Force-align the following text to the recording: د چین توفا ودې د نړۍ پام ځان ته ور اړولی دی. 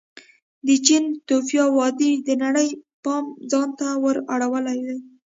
د 0.67 0.69
چین 0.85 1.03
توفا 1.27 1.63
ودې 1.77 2.11
د 2.27 2.29
نړۍ 2.43 2.69
پام 3.03 3.25
ځان 3.51 3.69
ته 3.79 3.87
ور 4.03 4.17
اړولی 4.33 4.79
دی. 4.87 4.97